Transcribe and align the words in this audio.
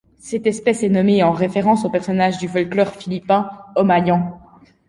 Cette 0.17 0.47
espèce 0.47 0.81
est 0.81 0.89
nommée 0.89 1.21
en 1.21 1.31
référence 1.31 1.85
au 1.85 1.91
personnage 1.91 2.39
du 2.39 2.47
folklore 2.47 2.87
philippin, 2.95 3.51
Omayan. 3.75 4.41